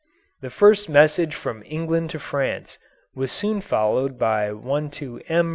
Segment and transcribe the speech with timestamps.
[0.41, 2.79] The first message from England to France
[3.13, 5.49] was soon followed by one to M.